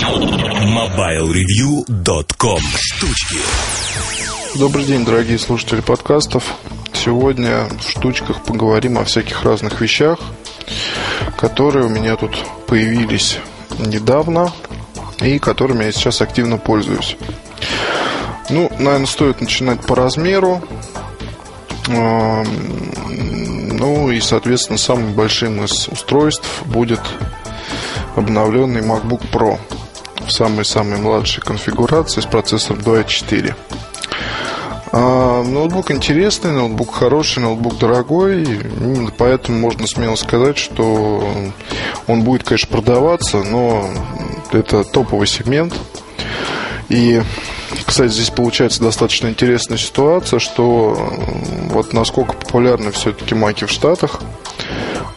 [0.00, 3.36] MobileReview.com Штучки
[4.58, 6.54] Добрый день, дорогие слушатели подкастов.
[6.94, 10.18] Сегодня в штучках поговорим о всяких разных вещах,
[11.36, 12.34] которые у меня тут
[12.66, 13.40] появились
[13.78, 14.50] недавно
[15.20, 17.18] и которыми я сейчас активно пользуюсь.
[18.48, 20.62] Ну, наверное, стоит начинать по размеру.
[21.88, 22.46] Ну
[24.10, 27.02] и, соответственно, самым большим из устройств будет
[28.16, 29.58] обновленный MacBook Pro
[30.30, 33.54] в самой-самой младшей конфигурации с процессором 2.4.
[34.92, 38.46] А, ноутбук интересный, ноутбук хороший, ноутбук дорогой.
[39.18, 41.28] Поэтому можно смело сказать, что
[42.06, 43.90] он будет, конечно, продаваться, но
[44.52, 45.74] это топовый сегмент.
[46.88, 47.22] И,
[47.84, 50.96] кстати, здесь получается достаточно интересная ситуация, что
[51.70, 54.20] вот насколько популярны все-таки маки в Штатах,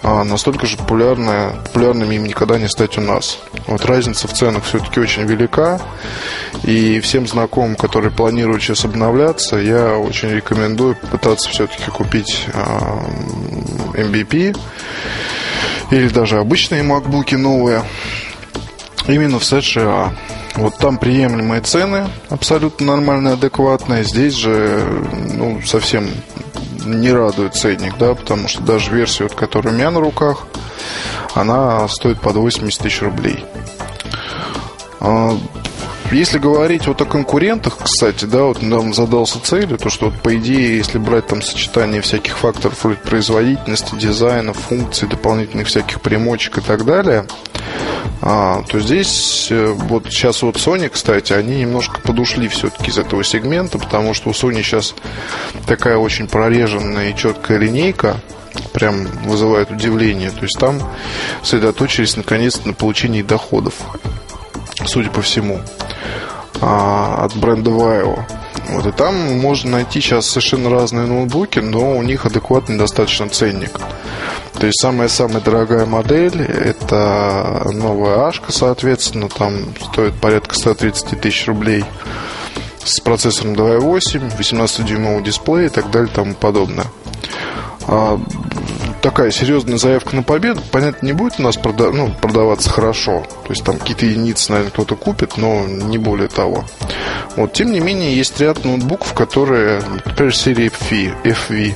[0.03, 3.39] а настолько же популярны, популярными им никогда не стать у нас.
[3.67, 5.81] Вот разница в ценах все-таки очень велика.
[6.63, 12.47] И всем знакомым, которые планируют сейчас обновляться, я очень рекомендую пытаться все-таки купить
[13.93, 14.57] MVP
[15.91, 17.83] или даже обычные макбуки новые
[19.07, 20.13] именно в США.
[20.55, 24.03] Вот там приемлемые цены, абсолютно нормальные, адекватные.
[24.03, 24.85] Здесь же
[25.33, 26.07] ну, совсем
[26.83, 30.45] не радует ценник, да, потому что даже версия, вот, которая у меня на руках,
[31.33, 33.43] она стоит под 80 тысяч рублей.
[34.99, 35.37] А,
[36.11, 40.35] если говорить вот о конкурентах, кстати, да, вот нам задался целью, то что вот по
[40.35, 46.85] идее, если брать там сочетание всяких факторов производительности, дизайна, функций, дополнительных всяких примочек и так
[46.85, 47.25] далее,
[48.21, 53.23] а, то здесь э, вот сейчас вот Sony, кстати, они немножко подушли все-таки из этого
[53.23, 54.95] сегмента, потому что у Sony сейчас
[55.67, 58.17] такая очень прореженная и четкая линейка,
[58.71, 60.31] прям вызывает удивление.
[60.31, 60.81] То есть там
[61.41, 63.73] сосредоточились наконец-то на получении доходов,
[64.85, 65.59] судя по всему,
[66.61, 68.19] а, от бренда Vaio.
[68.69, 73.79] Вот, и там можно найти сейчас совершенно разные ноутбуки, но у них адекватный достаточно ценник.
[74.59, 81.83] То есть самая-самая дорогая модель это новая Ашка, соответственно, там стоит порядка 130 тысяч рублей
[82.83, 86.85] с процессором 2.8, 18-дюймовый дисплей и так далее и тому подобное.
[87.87, 88.19] А,
[89.01, 93.25] такая серьезная заявка на победу, понятно, не будет у нас прода- ну, продаваться хорошо.
[93.43, 96.63] То есть там какие-то единицы, наверное, кто-то купит, но не более того.
[97.35, 101.75] Вот, тем не менее, есть ряд ноутбуков, которые, например, серии FV, FV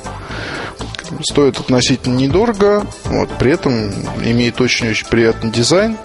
[1.22, 3.92] стоит относительно недорого, вот, при этом
[4.24, 5.98] имеет очень-очень приятный дизайн.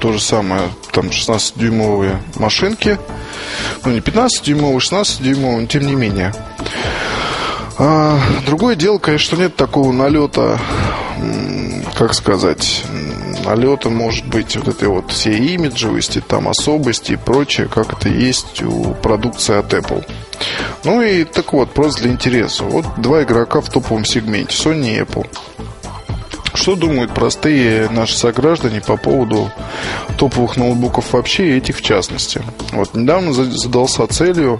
[0.00, 2.98] То же самое, там 16-дюймовые машинки.
[3.84, 6.32] Ну, не 15-дюймовые, 16-дюймовые, но тем не менее.
[7.78, 10.58] А, другое дело, конечно, что нет такого налета,
[11.94, 12.84] как сказать,
[13.44, 18.62] налета, может быть, вот этой вот всей имиджевости, там, особости и прочее, как это есть
[18.62, 20.04] у продукции от Apple.
[20.84, 22.64] Ну и так вот, просто для интереса.
[22.64, 25.26] Вот два игрока в топовом сегменте, Sony и Apple.
[26.54, 29.50] Что думают простые наши сограждане по поводу
[30.16, 32.42] топовых ноутбуков вообще и этих в частности?
[32.72, 34.58] Вот недавно задался целью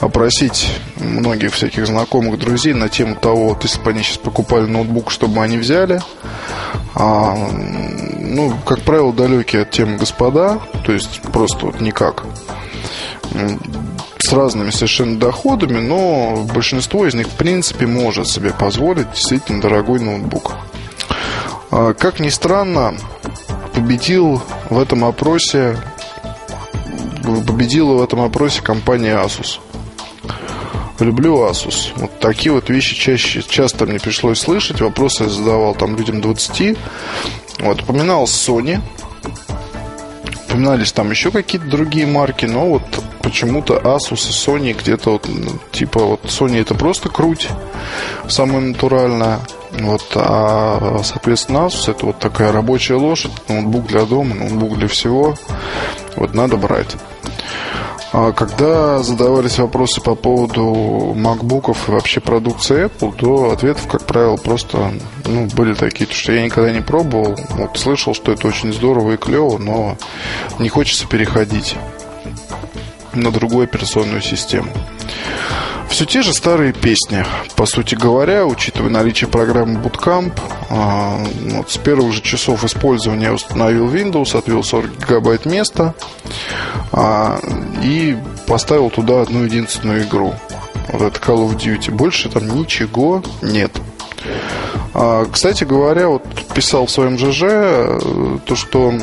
[0.00, 5.10] опросить многих всяких знакомых друзей на тему того, вот если бы они сейчас покупали ноутбук,
[5.10, 6.00] чтобы они взяли.
[6.94, 7.36] А,
[8.18, 12.24] ну, как правило, далекие от темы господа, то есть просто вот никак
[14.30, 19.98] с разными совершенно доходами, но большинство из них, в принципе, может себе позволить действительно дорогой
[19.98, 20.52] ноутбук.
[21.72, 22.94] А, как ни странно,
[23.74, 25.76] победил в этом опросе
[27.44, 29.58] победила в этом опросе компания Asus.
[31.00, 31.88] Люблю Asus.
[31.96, 34.80] Вот такие вот вещи чаще, часто мне пришлось слышать.
[34.80, 36.78] Вопросы я задавал там людям 20.
[37.58, 38.80] Вот, упоминалась Sony.
[40.50, 42.82] Упоминались там еще какие-то другие марки, но вот
[43.22, 45.28] почему-то Asus и Sony где-то вот,
[45.70, 47.46] типа вот Sony это просто круть,
[48.28, 49.38] самая натуральная.
[49.70, 55.36] Вот, а, соответственно, Asus это вот такая рабочая лошадь, ноутбук для дома, ноутбук для всего.
[56.16, 56.96] Вот надо брать.
[58.12, 64.36] А когда задавались вопросы по поводу макбуков и вообще продукции Apple, то ответов, как правило,
[64.36, 64.92] просто
[65.26, 67.38] ну, были такие, что я никогда не пробовал.
[67.50, 69.96] Вот, слышал, что это очень здорово и клево, но
[70.58, 71.76] не хочется переходить
[73.14, 74.70] на другую операционную систему.
[75.90, 77.24] Все те же старые песни,
[77.56, 80.32] по сути говоря, учитывая наличие программы Bootcamp,
[80.70, 81.18] а,
[81.56, 85.94] вот с первых же часов использования я установил Windows, отвел 40 гигабайт места
[86.92, 87.40] а,
[87.82, 88.16] и
[88.46, 90.32] поставил туда одну единственную игру.
[90.92, 91.90] Вот это Call of Duty.
[91.90, 93.72] Больше там ничего нет.
[94.94, 98.94] А, кстати говоря, вот писал в своем ЖЖ э, то, что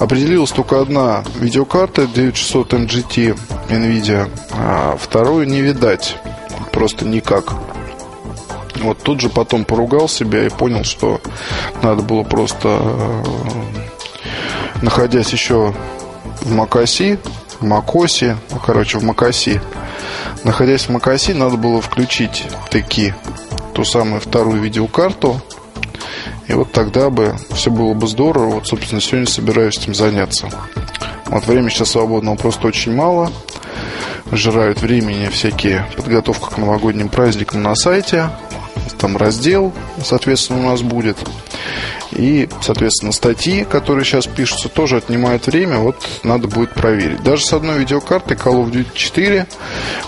[0.00, 3.38] определилась только одна видеокарта 9600 MGT
[3.68, 6.16] NVIDIA, а вторую не видать
[6.72, 7.52] просто никак.
[8.76, 11.20] Вот тут же потом поругал себя и понял, что
[11.82, 13.22] надо было просто, э,
[14.80, 15.74] находясь еще
[16.40, 17.18] в Макаси,
[17.60, 19.60] в Макосе, короче, в Макаси,
[20.44, 23.12] находясь в Макаси, надо было включить таки
[23.74, 25.42] ту самую вторую видеокарту,
[26.50, 28.54] и вот тогда бы все было бы здорово.
[28.54, 30.50] Вот, собственно, сегодня собираюсь этим заняться.
[31.26, 33.30] Вот времени сейчас свободного просто очень мало.
[34.32, 38.30] Жирают времени всякие подготовка к новогодним праздникам на сайте
[39.00, 39.72] там раздел,
[40.04, 41.16] соответственно, у нас будет.
[42.12, 45.78] И, соответственно, статьи, которые сейчас пишутся, тоже отнимают время.
[45.78, 47.22] Вот надо будет проверить.
[47.22, 49.46] Даже с одной видеокартой Call of Duty 4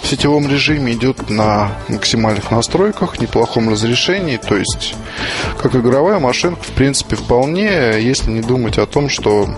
[0.02, 4.37] в сетевом режиме идет на максимальных настройках, неплохом разрешении.
[4.37, 4.94] То есть,
[5.60, 7.69] как игровая машинка, в принципе, вполне,
[8.00, 9.48] если не думать о том, что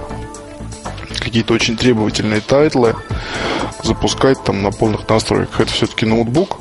[1.19, 2.95] какие-то очень требовательные тайтлы
[3.83, 5.61] запускать там на полных настройках.
[5.61, 6.59] Это все-таки ноутбук,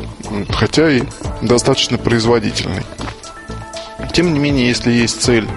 [0.50, 1.03] хотя и
[1.41, 2.83] достаточно производительный.
[4.13, 5.48] Тем не менее, если есть цель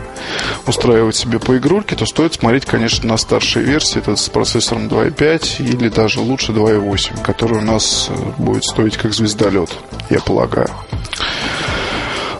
[0.67, 3.99] устраивать себе по игрульке, то стоит смотреть, конечно, на старшие версии.
[3.99, 9.13] Это с процессором 2.5 или даже лучше 2.8, который у нас э, будет стоить как
[9.13, 9.71] звездолет,
[10.09, 10.71] я полагаю.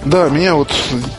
[0.07, 0.73] Да, меня вот,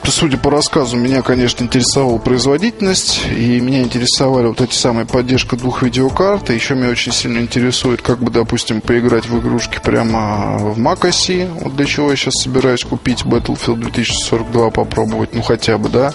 [0.05, 5.83] судя по рассказу, меня, конечно, интересовала производительность, и меня интересовали вот эти самые поддержка двух
[5.83, 11.01] видеокарт, еще меня очень сильно интересует, как бы, допустим, поиграть в игрушки прямо в Mac
[11.01, 16.13] OS, вот для чего я сейчас собираюсь купить Battlefield 2042, попробовать, ну, хотя бы, да,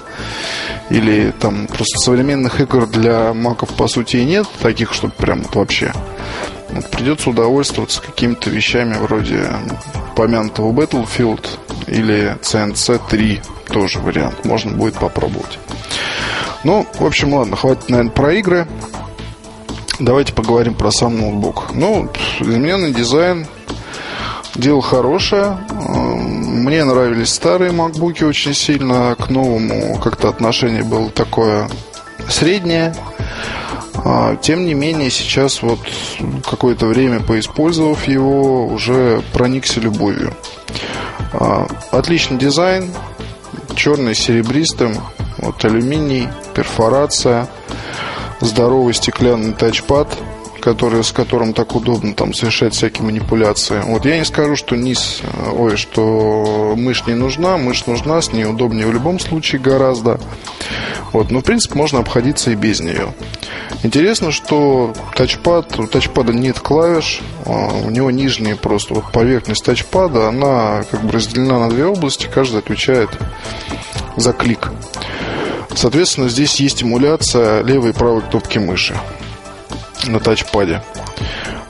[0.89, 5.57] или там просто современных игр для маков, по сути, и нет, таких, чтобы прям вот
[5.57, 5.93] вообще
[6.91, 9.47] придется удовольствоваться какими-то вещами вроде
[10.17, 11.47] помянутого Battlefield
[11.87, 14.45] или CNC 3 тоже вариант.
[14.45, 15.59] Можно будет попробовать.
[16.65, 18.69] Ну, в общем, ладно, хватит, наверное, про игры.
[19.99, 21.73] Давайте поговорим про сам ноутбук.
[21.75, 22.09] Ну,
[22.41, 23.47] измененный дизайн
[24.55, 25.59] дело хорошее.
[25.71, 29.15] Мне нравились старые макбуки очень сильно.
[29.17, 31.69] К новому как-то отношение было такое
[32.29, 32.95] среднее.
[34.05, 35.79] А, тем не менее, сейчас вот
[36.49, 40.35] какое-то время поиспользовав его, уже проникся любовью.
[41.33, 42.93] А, отличный дизайн,
[43.77, 44.97] черный с серебристым,
[45.39, 47.49] вот алюминий, перфорация,
[48.41, 50.09] здоровый стеклянный тачпад,
[50.63, 53.83] который, с которым так удобно там совершать всякие манипуляции.
[53.85, 55.21] Вот я не скажу, что низ,
[55.53, 60.21] ой, что мышь не нужна, мышь нужна, с ней удобнее в любом случае гораздо.
[61.13, 63.13] Вот, но в принципе можно обходиться и без нее.
[63.83, 70.29] Интересно, что тачпад, у тачпада нет клавиш, а у него нижняя просто вот поверхность тачпада,
[70.29, 73.11] она как бы разделена на две области, каждая отвечает
[74.17, 74.71] за клик.
[75.75, 78.95] Соответственно, здесь есть эмуляция левой и правой кнопки мыши
[80.07, 80.83] на тачпаде.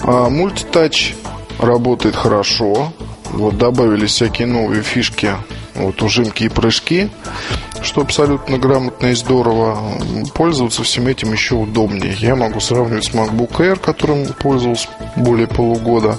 [0.00, 1.14] А мультитач
[1.58, 2.93] работает хорошо.
[3.31, 5.32] Вот добавили всякие новые фишки,
[5.75, 7.11] вот ужимки и прыжки
[7.82, 9.79] что абсолютно грамотно и здорово.
[10.34, 12.14] Пользоваться всем этим еще удобнее.
[12.19, 16.19] Я могу сравнивать с MacBook Air, которым пользовался более полугода.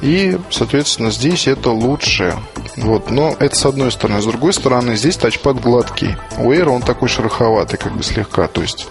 [0.00, 2.36] И, соответственно, здесь это лучше.
[2.76, 4.22] Вот, но это с одной стороны.
[4.22, 6.16] С другой стороны, здесь тачпад гладкий.
[6.38, 8.46] У Air он такой шероховатый, как бы слегка.
[8.46, 8.86] То есть,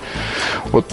[0.72, 0.86] вот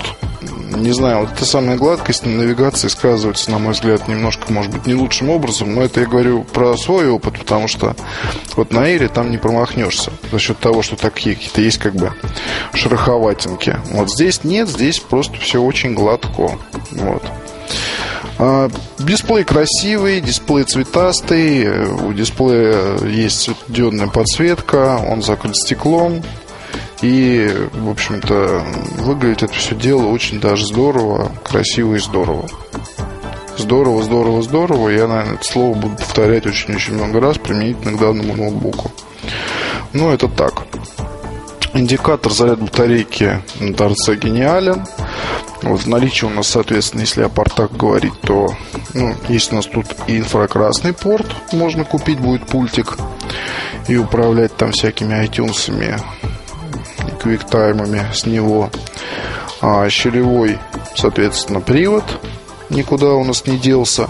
[0.77, 4.87] не знаю, вот эта самая гладкость на навигации сказывается, на мой взгляд, немножко, может быть,
[4.87, 7.97] не лучшим образом, но это я говорю про свой опыт, потому что
[8.57, 12.13] вот на Эйре там не промахнешься за счет того, что такие какие-то есть как бы
[12.73, 13.79] шероховатинки.
[13.91, 16.59] Вот здесь нет, здесь просто все очень гладко.
[16.93, 17.23] Вот.
[18.39, 26.23] А, дисплей красивый, дисплей цветастый, у дисплея есть светодиодная подсветка, он закрыт стеклом,
[27.03, 28.65] и, в общем-то,
[28.99, 32.49] выглядит это все дело очень даже здорово, красиво и здорово.
[33.57, 34.89] Здорово, здорово, здорово.
[34.89, 38.91] Я, наверное, это слово буду повторять очень-очень много раз применительно к данному ноутбуку.
[39.93, 40.65] Ну, это так.
[41.73, 44.85] Индикатор заряда батарейки на торце гениален.
[45.63, 48.55] Вот в наличии у нас, соответственно, если о портах говорить, то
[48.93, 52.99] ну, есть у нас тут и инфракрасный порт, можно купить будет пультик
[53.89, 55.73] и управлять там всякими iTunes,
[57.25, 58.71] квиктаймами с него.
[59.63, 60.59] А щелевой,
[60.95, 62.05] соответственно, привод
[62.69, 64.09] никуда у нас не делся.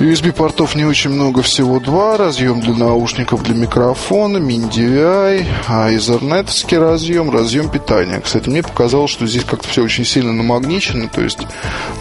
[0.00, 2.16] USB-портов не очень много, всего два.
[2.16, 8.20] Разъем для наушников, для микрофона, mini-DVI, а Ethernet разъем, разъем питания.
[8.20, 11.08] Кстати, мне показалось, что здесь как-то все очень сильно намагничено.
[11.08, 11.40] То есть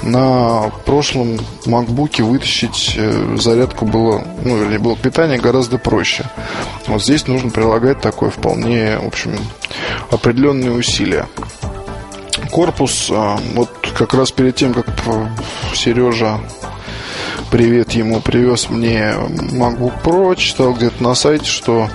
[0.03, 6.25] на прошлом MacBook вытащить э, зарядку было, ну, вернее, блок питания гораздо проще.
[6.85, 9.35] Вот здесь нужно прилагать такое вполне, в общем,
[10.11, 11.27] определенные усилия.
[12.51, 14.85] Корпус, а, вот как раз перед тем, как
[15.73, 16.39] Сережа
[17.51, 19.13] привет ему, привез мне
[19.51, 21.89] MacBook Pro, читал где-то на сайте, что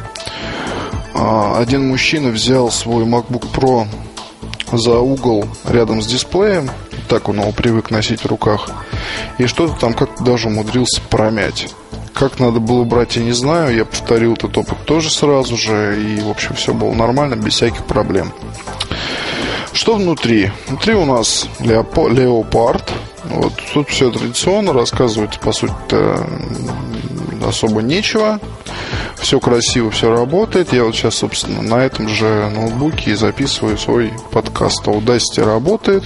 [1.14, 3.86] а, один мужчина взял свой MacBook Pro
[4.72, 6.70] за угол рядом с дисплеем,
[7.08, 8.70] так он его привык носить в руках,
[9.38, 11.68] и что-то там как-то даже умудрился промять.
[12.14, 13.74] Как надо было брать, я не знаю.
[13.74, 15.98] Я повторил этот опыт тоже сразу же.
[15.98, 18.32] И, в общем, все было нормально, без всяких проблем.
[19.72, 20.52] Что внутри?
[20.68, 22.92] Внутри у нас леопард.
[23.34, 25.72] Вот тут все традиционно, рассказывать по сути
[27.46, 28.40] особо нечего.
[29.16, 30.72] Все красиво, все работает.
[30.72, 34.86] Я вот сейчас, собственно, на этом же ноутбуке записываю свой подкаст.
[34.86, 36.04] Audacity работает,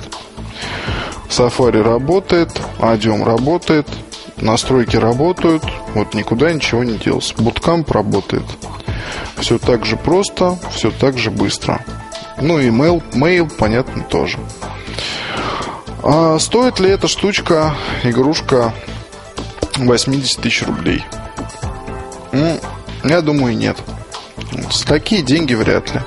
[1.28, 3.88] Safari работает, Adium работает,
[4.36, 5.64] настройки работают,
[5.94, 7.34] вот никуда ничего не делось.
[7.36, 8.44] Bootcamp работает.
[9.38, 11.84] Все так же просто, все так же быстро.
[12.40, 14.38] Ну и mail, mail понятно, тоже.
[16.08, 18.72] А стоит ли эта штучка, игрушка
[19.74, 21.04] 80 тысяч рублей?
[22.30, 22.60] Ну,
[23.02, 23.76] я думаю, нет.
[24.86, 26.00] Такие деньги вряд ли.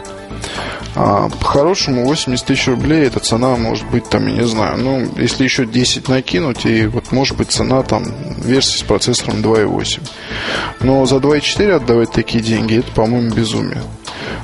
[0.96, 5.44] А, по-хорошему 80 тысяч рублей эта цена может быть там, я не знаю, ну, если
[5.44, 8.06] еще 10 накинуть, и вот может быть цена там
[8.38, 10.00] версии с процессором 2.8.
[10.79, 13.84] Но за 2.4 отдавать такие деньги, это, по-моему, безумие.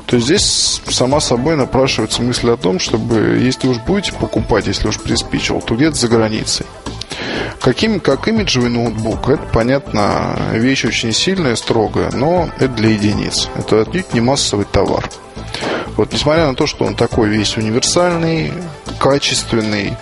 [0.06, 5.00] То здесь сама собой напрашивается мысль о том, чтобы, если уж будете покупать, если уж
[5.00, 6.66] приспичил, то где-то за границей.
[7.60, 13.50] Каким, как имиджевый ноутбук, это, понятно, вещь очень сильная, строгая, но это для единиц.
[13.56, 15.10] Это отнюдь не массовый товар.
[15.98, 18.54] Вот несмотря на то, что он такой весь универсальный,
[19.00, 19.98] качественный,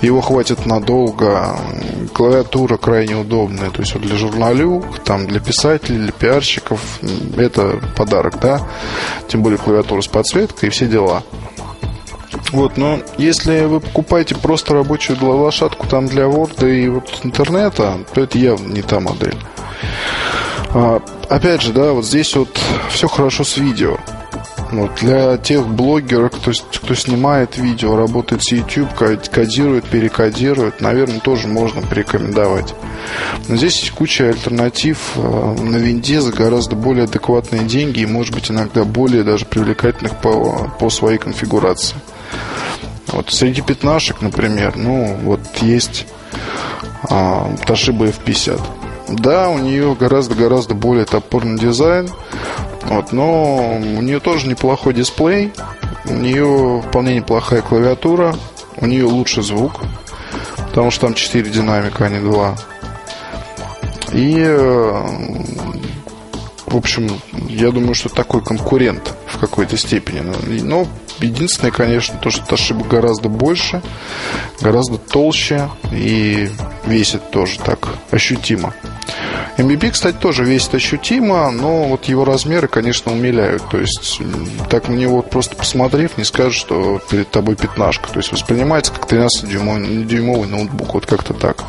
[0.00, 1.58] его хватит надолго,
[2.12, 6.80] клавиатура крайне удобная, то есть вот для журналюк, там для писателей, для пиарщиков,
[7.36, 8.66] это подарок, да,
[9.28, 11.22] тем более клавиатура с подсветкой и все дела.
[12.52, 18.20] Вот, но если вы покупаете просто рабочую лошадку там для Word и вот интернета, то
[18.20, 19.36] это явно не та модель.
[20.72, 23.98] А, опять же, да, вот здесь вот все хорошо с видео.
[24.70, 31.48] Вот, для тех блогеров, кто, кто снимает видео, работает с YouTube, кодирует, перекодирует, наверное, тоже
[31.48, 32.74] можно порекомендовать.
[33.48, 38.32] Но здесь есть куча альтернатив э, на винде за гораздо более адекватные деньги и, может
[38.32, 41.96] быть, иногда более даже привлекательных по, по своей конфигурации.
[43.08, 46.06] Вот среди пятнашек, например, ну, вот есть
[47.08, 48.60] а, Toshiba F50.
[49.10, 52.08] Да, у нее гораздо-гораздо более топорный дизайн,
[52.84, 55.52] вот, но у нее тоже неплохой дисплей,
[56.06, 58.34] у нее вполне неплохая клавиатура,
[58.76, 59.80] у нее лучший звук,
[60.68, 62.56] потому что там 4 динамика, а не 2.
[64.12, 65.04] И, э,
[66.66, 67.10] в общем,
[67.48, 70.20] я думаю, что такой конкурент в какой-то степени.
[70.62, 70.86] Но
[71.26, 73.82] единственное, конечно, то, что Toshiba гораздо больше,
[74.60, 76.48] гораздо толще и
[76.86, 78.74] весит тоже так ощутимо.
[79.58, 83.62] MBB, кстати, тоже весит ощутимо, но вот его размеры, конечно, умиляют.
[83.70, 84.20] То есть,
[84.70, 88.08] так на него просто посмотрев, не скажешь, что перед тобой пятнашка.
[88.10, 90.94] То есть, воспринимается как 13-дюймовый ноутбук.
[90.94, 91.64] Вот как-то так.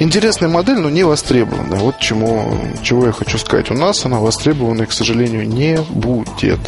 [0.00, 1.78] Интересная модель, но не востребованная.
[1.78, 2.52] Вот чему,
[2.82, 3.70] чего я хочу сказать.
[3.70, 6.60] У нас она востребованной, к сожалению, не будет.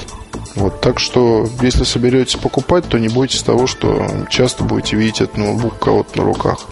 [0.57, 5.37] Вот, так что, если соберетесь покупать, то не бойтесь того, что часто будете видеть этот
[5.37, 6.67] ноутбук кого-то на руках.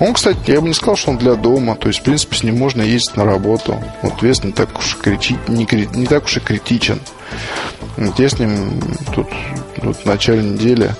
[0.00, 1.76] Он, кстати, я бы не сказал, что он для дома.
[1.76, 3.80] То есть, в принципе, с ним можно ездить на работу.
[4.02, 5.38] Вот вес не так уж и, крити...
[5.46, 5.66] не,
[5.96, 7.00] не так уж и критичен.
[7.96, 8.80] Вот я с ним
[9.14, 9.28] тут,
[9.80, 10.90] тут в начале недели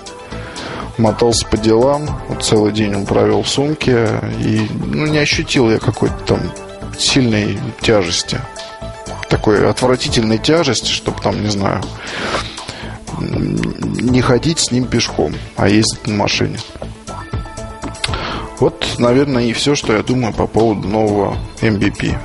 [0.98, 2.20] мотался по делам.
[2.28, 4.08] Вот целый день он провел в сумке.
[4.40, 6.40] И ну, не ощутил я какой-то там
[6.98, 8.40] сильной тяжести.
[9.28, 11.82] Такой отвратительной тяжести, чтобы там, не знаю,
[13.20, 16.58] не ходить с ним пешком, а ездить на машине.
[18.58, 22.16] Вот, наверное, и все, что я думаю по поводу нового MVP.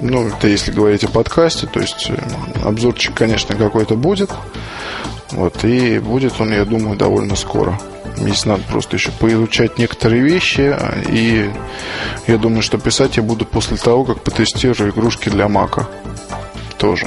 [0.00, 2.16] Ну, это если говорить о подкасте, то есть э,
[2.64, 4.30] обзорчик, конечно, какой-то будет.
[5.30, 7.78] Вот, и будет он, я думаю, довольно скоро.
[8.16, 10.76] Здесь надо просто еще поизучать некоторые вещи.
[11.08, 11.50] И
[12.26, 15.88] я думаю, что писать я буду после того, как потестирую игрушки для Мака.
[16.78, 17.06] Тоже.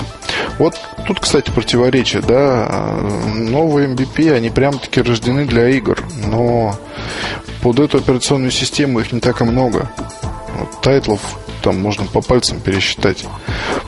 [0.59, 0.75] Вот
[1.07, 2.99] тут, кстати, противоречие, да.
[3.35, 6.03] Новые MVP, они прям-таки рождены для игр.
[6.27, 6.77] Но
[7.61, 9.89] под эту операционную систему их не так и много.
[10.81, 11.21] тайтлов
[11.63, 13.25] там можно по пальцам пересчитать.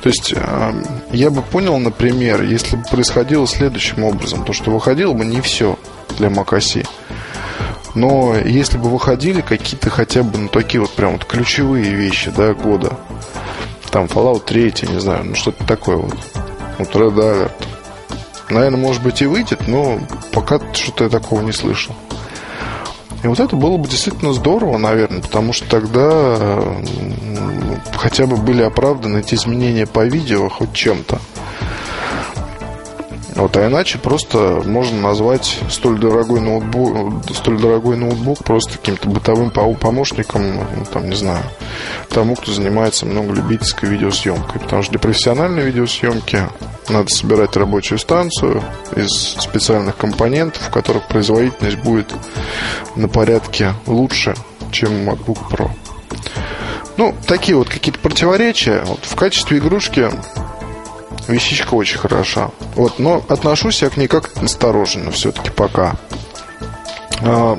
[0.01, 0.74] То есть э,
[1.12, 5.77] я бы понял, например, если бы происходило следующим образом, то что выходило бы не все
[6.17, 6.88] для macOS.
[7.95, 12.53] Но если бы выходили какие-то хотя бы ну, такие вот прям вот ключевые вещи, да,
[12.53, 12.97] года,
[13.89, 16.13] там Fallout 3, не знаю, ну что-то такое вот,
[16.77, 17.51] вот Red Alert,
[18.49, 19.99] наверное, может быть и выйдет, но
[20.33, 21.95] пока что-то я такого не слышал.
[23.23, 26.59] И вот это было бы действительно здорово, наверное, потому что тогда
[27.95, 31.19] хотя бы были оправданы эти изменения по видео хоть чем-то.
[33.36, 39.51] Вот, а иначе просто можно назвать столь дорогой ноутбук, столь дорогой ноутбук просто каким-то бытовым
[39.51, 41.44] помощником, ну, там, не знаю,
[42.10, 44.62] тому, кто занимается много любительской видеосъемкой.
[44.62, 46.44] Потому что для профессиональной видеосъемки
[46.88, 48.63] надо собирать рабочую станцию
[48.96, 52.13] из специальных компонентов, в которых производительность будет
[52.96, 54.34] на порядке лучше,
[54.72, 55.70] чем MacBook Pro.
[56.98, 58.82] Ну, такие вот какие-то противоречия.
[58.86, 60.10] Вот в качестве игрушки
[61.27, 62.51] вещичка очень хороша.
[62.75, 65.96] Вот, но отношусь я к ней как-то настороженно все-таки пока.
[67.22, 67.58] А,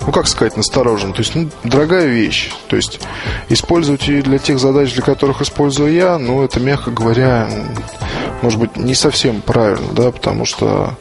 [0.00, 1.12] ну, как сказать, настороженно.
[1.12, 2.50] То есть, ну, дорогая вещь.
[2.68, 3.00] То есть,
[3.48, 7.48] использовать ее для тех задач, для которых использую я, ну, это, мягко говоря,
[8.42, 10.96] может быть, не совсем правильно, да, потому что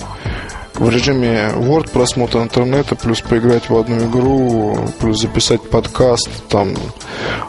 [0.79, 6.73] в режиме Word просмотр интернета, плюс поиграть в одну игру, плюс записать подкаст, там,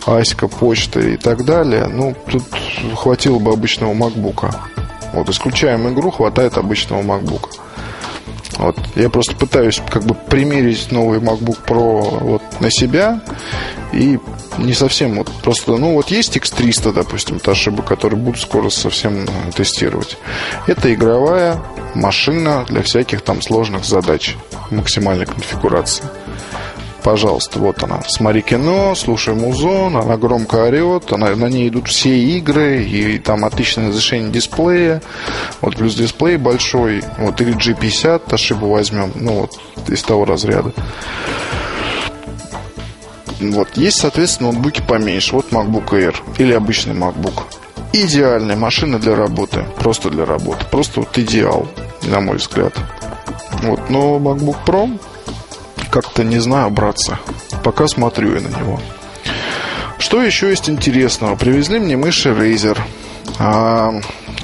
[0.04, 2.42] Аська, почта и так далее, ну, тут
[2.96, 4.52] хватило бы обычного MacBook.
[5.12, 7.48] Вот, исключаем игру, хватает обычного MacBook.
[8.58, 8.76] Вот.
[8.94, 13.20] Я просто пытаюсь как бы примерить новый MacBook Pro вот на себя
[13.92, 14.18] и
[14.58, 19.52] не совсем вот просто, ну вот есть X300, допустим, Toshiba, который буду скоро совсем э,
[19.54, 20.16] тестировать.
[20.66, 21.60] Это игровая
[21.94, 24.36] машина для всяких там сложных задач
[24.70, 26.04] максимальной конфигурации.
[27.02, 28.02] Пожалуйста, вот она.
[28.06, 33.44] Смотри кино, слушай музон, она громко орет, она, на ней идут все игры, и там
[33.44, 35.02] отличное разрешение дисплея,
[35.62, 40.72] вот плюс дисплей большой, вот или G50, Toshiba возьмем, ну вот из того разряда.
[43.40, 43.76] Вот.
[43.76, 45.34] Есть, соответственно, ноутбуки поменьше.
[45.34, 47.42] Вот MacBook Air или обычный MacBook.
[47.92, 49.64] Идеальная машина для работы.
[49.78, 50.64] Просто для работы.
[50.70, 51.66] Просто вот идеал,
[52.02, 52.74] на мой взгляд.
[53.62, 53.90] Вот.
[53.90, 54.98] Но MacBook Pro
[55.90, 57.18] как-то не знаю, браться.
[57.64, 58.80] Пока смотрю я на него.
[59.98, 61.36] Что еще есть интересного?
[61.36, 62.78] Привезли мне мыши Razer.
[63.38, 63.92] А,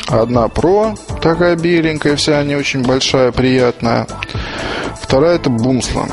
[0.09, 4.07] одна Pro, такая беленькая, вся не очень большая, приятная.
[5.01, 6.13] Вторая это Boomslang.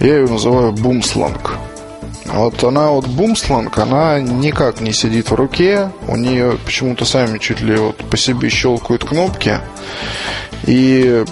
[0.00, 1.58] Я ее называю бумсланг.
[2.26, 5.90] Вот она вот бумсланг, она никак не сидит в руке.
[6.08, 9.58] У нее почему-то сами чуть ли вот по себе щелкают кнопки.
[10.66, 11.24] И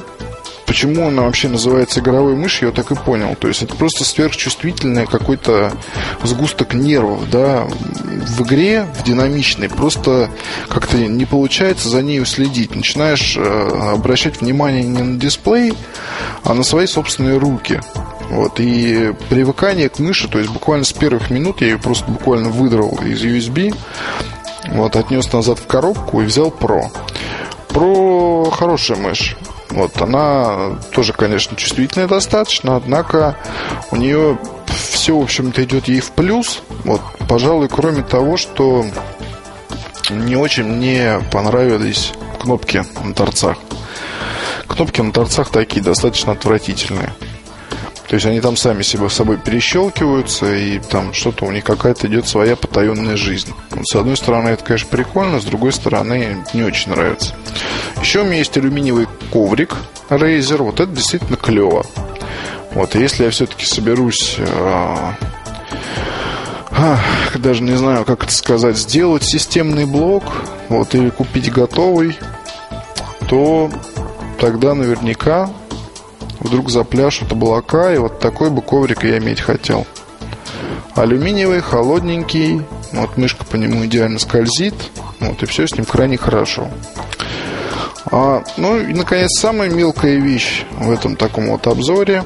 [0.66, 3.34] почему она вообще называется игровой мышью, я так и понял.
[3.36, 5.72] То есть это просто сверхчувствительный какой-то
[6.22, 10.30] сгусток нервов, да, в игре, в динамичной, просто
[10.68, 12.74] как-то не получается за ней уследить.
[12.74, 15.74] Начинаешь э, обращать внимание не на дисплей,
[16.44, 17.80] а на свои собственные руки.
[18.30, 22.48] Вот, и привыкание к мыши, то есть буквально с первых минут я ее просто буквально
[22.48, 23.74] выдрал из USB,
[24.68, 26.84] вот, отнес назад в коробку и взял Pro.
[27.68, 29.36] Pro хорошая мышь.
[29.70, 33.36] Вот, она тоже, конечно, чувствительная достаточно, однако
[33.90, 36.62] у нее все, в общем-то, идет ей в плюс.
[36.84, 38.84] Вот, пожалуй, кроме того, что
[40.10, 43.56] не очень мне понравились кнопки на торцах.
[44.66, 47.12] Кнопки на торцах такие достаточно отвратительные.
[48.08, 52.06] То есть они там сами себе с собой перещелкиваются, и там что-то у них какая-то
[52.08, 53.52] идет своя потаенная жизнь.
[53.84, 57.34] С одной стороны, это, конечно, прикольно, с другой стороны, не очень нравится.
[58.00, 59.76] Еще у меня есть алюминиевый коврик
[60.10, 60.62] Razer.
[60.62, 61.86] Вот это действительно клево.
[62.72, 65.14] Вот, и если я все-таки соберусь а,
[66.70, 66.98] а,
[67.34, 70.24] даже не знаю, как это сказать, сделать системный блок,
[70.68, 72.18] вот, или купить готовый,
[73.28, 73.70] то
[74.40, 75.50] тогда наверняка
[76.42, 79.86] вдруг запляшут облака, и вот такой бы коврик я иметь хотел.
[80.94, 84.74] Алюминиевый, холодненький, вот мышка по нему идеально скользит,
[85.20, 86.68] вот, и все с ним крайне хорошо.
[88.10, 92.24] А, ну и, наконец, самая мелкая вещь в этом таком вот обзоре,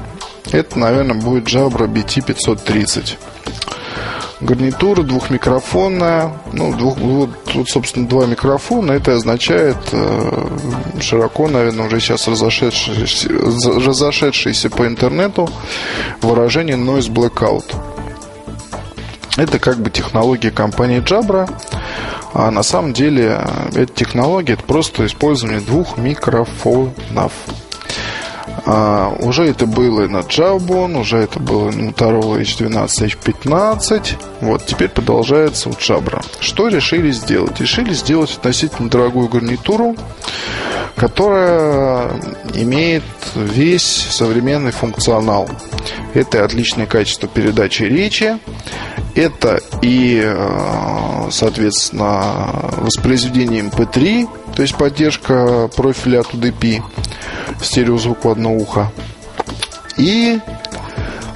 [0.51, 3.15] это, наверное, будет Jabra BT530.
[4.39, 6.31] Гарнитура двухмикрофонная.
[6.53, 8.91] Ну, двух, вот, вот, собственно, два микрофона.
[8.91, 10.47] Это означает э,
[11.01, 15.49] широко, наверное, уже сейчас разошедшееся, разошедшееся по интернету
[16.21, 17.65] выражение noise blackout.
[19.37, 21.49] Это как бы технология компании Jabra.
[22.33, 27.33] А на самом деле э, эта технология это просто использование двух микрофонов.
[28.69, 34.15] А, уже это было на Jawbone, уже это было на Motorola H12, H15.
[34.41, 36.21] Вот, теперь продолжается у Jabra.
[36.41, 37.61] Что решили сделать?
[37.61, 39.95] Решили сделать относительно дорогую гарнитуру,
[40.97, 42.11] которая
[42.55, 43.03] имеет
[43.35, 45.47] весь современный функционал.
[46.13, 48.37] Это отличное качество передачи речи,
[49.15, 56.81] это и, э, соответственно, воспроизведение MP3, эм то есть поддержка профиля от UDP,
[57.61, 58.91] стереозвук в одно ухо,
[59.97, 60.39] и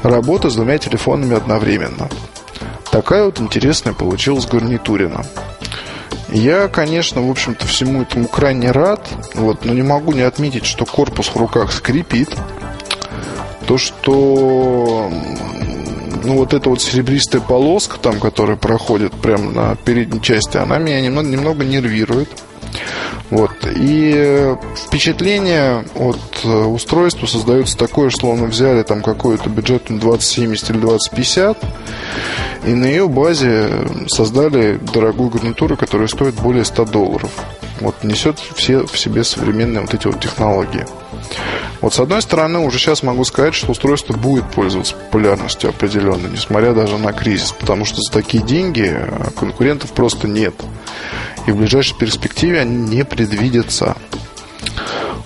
[0.04, 2.10] работа с двумя телефонами одновременно.
[2.92, 5.26] Такая вот интересная получилась гарнитурина.
[6.30, 10.86] Я, конечно, в общем-то, всему этому крайне рад, вот, но не могу не отметить, что
[10.86, 12.30] корпус в руках скрипит.
[13.68, 15.12] То, что
[16.24, 21.02] ну, вот эта вот серебристая полоска, там, которая проходит прямо на передней части, она меня
[21.02, 22.30] немного, немного нервирует.
[23.32, 23.52] Вот.
[23.76, 30.78] И впечатление от э, устройства создается такое, что словно взяли там какую-то бюджетную 2070 или
[30.78, 31.58] 2050
[32.66, 33.70] и на ее базе
[34.08, 37.32] создали дорогую гарнитуру, которая стоит более 100 долларов.
[37.80, 40.86] Вот несет все в себе современные вот эти вот технологии.
[41.82, 46.74] Вот с одной стороны, уже сейчас могу сказать, что устройство будет пользоваться популярностью определенно, несмотря
[46.74, 50.54] даже на кризис, потому что за такие деньги э, конкурентов просто нет.
[51.48, 53.96] И в ближайшей перспективе они не предвидятся.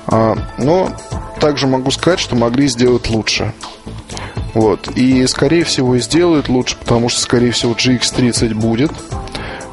[0.07, 0.89] А, но
[1.39, 3.53] также могу сказать, что могли сделать лучше.
[4.53, 4.87] Вот.
[4.95, 8.91] И, скорее всего, и сделают лучше, потому что, скорее всего, GX30 будет.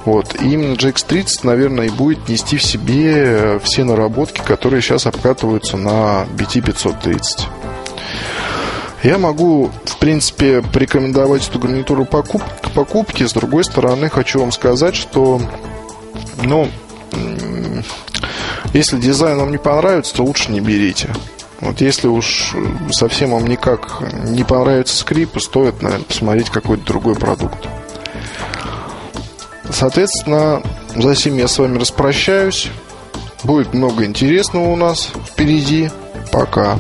[0.04, 0.34] Вот.
[0.40, 5.76] И именно GX30, наверное, и будет нести в себе э, все наработки, которые сейчас обкатываются
[5.76, 7.46] на BT530.
[9.04, 13.26] Я могу, в принципе, порекомендовать эту гарнитуру покуп к покупке.
[13.26, 15.40] С другой стороны, хочу вам сказать, что,
[16.42, 16.68] ну,
[18.72, 21.10] если дизайн вам не понравится, то лучше не берите.
[21.60, 22.54] Вот если уж
[22.90, 27.68] совсем вам никак не понравится скрип, стоит, наверное, посмотреть какой-то другой продукт.
[29.70, 30.62] Соответственно,
[30.96, 32.68] за сим я с вами распрощаюсь.
[33.44, 35.90] Будет много интересного у нас впереди.
[36.30, 36.78] Пока.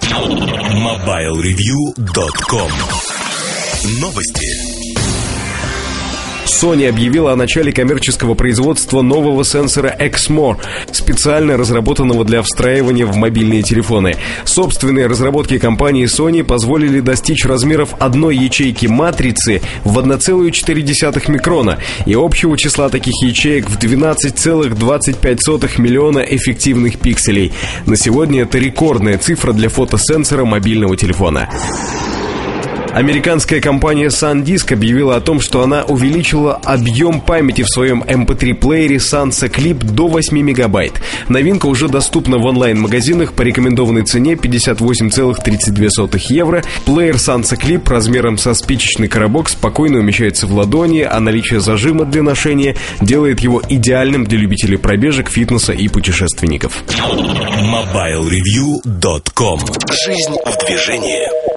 [0.00, 2.70] MobileReview.com
[4.00, 4.63] Новости.
[6.54, 10.58] Sony объявила о начале коммерческого производства нового сенсора XMOR,
[10.92, 14.16] специально разработанного для встраивания в мобильные телефоны.
[14.44, 22.56] Собственные разработки компании Sony позволили достичь размеров одной ячейки матрицы в 1,4 микрона и общего
[22.56, 27.52] числа таких ячеек в 12,25 миллиона эффективных пикселей.
[27.84, 31.50] На сегодня это рекордная цифра для фотосенсора мобильного телефона.
[32.94, 39.50] Американская компания SanDisk объявила о том, что она увеличила объем памяти в своем MP3-плеере Sansa
[39.50, 41.02] Clip до 8 мегабайт.
[41.28, 46.62] Новинка уже доступна в онлайн-магазинах по рекомендованной цене 58,32 евро.
[46.84, 52.22] Плеер Sansa Clip размером со спичечный коробок спокойно умещается в ладони, а наличие зажима для
[52.22, 56.84] ношения делает его идеальным для любителей пробежек, фитнеса и путешественников.
[57.58, 59.58] MobileReview.com
[59.90, 61.53] Жизнь в движении.